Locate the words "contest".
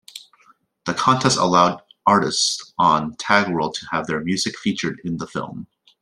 0.95-1.37